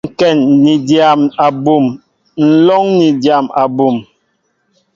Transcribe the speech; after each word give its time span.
Ŋkɛn 0.09 0.37
ni 0.63 0.73
dyam 0.87 1.21
abum, 1.47 1.85
nlóŋ 2.47 2.83
ni 2.99 3.07
dyam 3.23 3.45
abum. 3.63 3.95